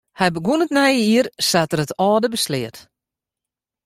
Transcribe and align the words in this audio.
Hy 0.19 0.27
begûn 0.35 0.63
it 0.65 0.75
nije 0.77 1.03
jier 1.09 1.25
sa't 1.49 1.73
er 1.75 1.79
it 1.85 1.95
âlde 2.07 2.27
besleat. 2.33 2.77